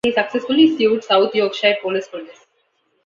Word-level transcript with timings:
He 0.03 0.11
successfully 0.13 0.75
sued 0.75 1.03
South 1.03 1.35
Yorkshire 1.35 1.75
Police 1.83 2.07
for 2.07 2.23
this. 2.23 2.47